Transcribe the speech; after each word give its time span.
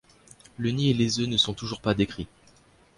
Le 0.57 0.71
nid 0.71 0.89
et 0.89 0.95
les 0.95 1.19
œufs 1.19 1.27
ne 1.27 1.37
sont 1.37 1.53
toujours 1.53 1.79
pas 1.79 1.93
décrits. 1.93 2.27